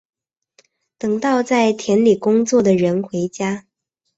[0.97, 3.67] 等到在田里工作的人回家